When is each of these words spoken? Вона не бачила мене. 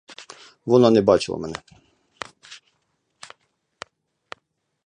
Вона 0.65 0.91
не 0.91 1.01
бачила 1.01 1.37
мене. 1.37 1.55